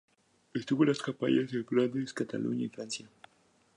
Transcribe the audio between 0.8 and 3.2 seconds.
en las campañas de Flandes, Cataluña y Francia.